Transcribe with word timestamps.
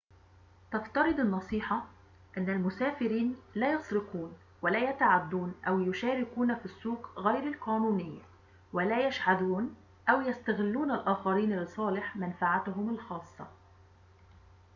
تفترض 0.71 1.19
النصيحة 1.19 1.85
أن 2.37 2.49
المسافرين 2.49 3.35
لا 3.55 3.73
يسرقون 3.73 4.33
ولا 4.61 4.89
يتعدون 4.89 5.53
أو 5.67 5.79
يشاركون 5.79 6.55
في 6.55 6.65
السوق 6.65 7.19
غير 7.19 7.47
القانونية 7.53 8.21
ولا 8.73 9.07
يشحذون 9.07 9.75
أو 10.09 10.21
يستغلون 10.21 10.91
الآخرين 10.91 11.59
لصالح 11.59 12.15
منفعتهم 12.15 12.89
الخاصة 12.89 13.47